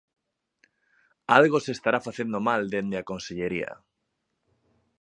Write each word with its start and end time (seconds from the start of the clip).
Algo 1.37 1.57
se 1.65 1.71
estará 1.77 1.99
facendo 2.07 2.37
mal 2.47 2.61
dende 2.73 2.95
a 2.97 3.07
consellería. 3.11 3.71